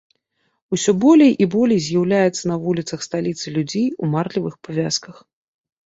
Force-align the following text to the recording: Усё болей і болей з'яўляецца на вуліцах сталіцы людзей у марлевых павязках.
Усё 0.77 0.91
болей 1.03 1.31
і 1.45 1.49
болей 1.57 1.79
з'яўляецца 1.89 2.43
на 2.55 2.59
вуліцах 2.65 2.99
сталіцы 3.09 3.45
людзей 3.61 3.87
у 4.03 4.13
марлевых 4.17 4.61
павязках. 4.69 5.15